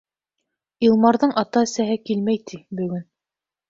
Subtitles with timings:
[0.87, 3.11] Илмарҙың ата-әсәһе килмәй, ти, бөгөн.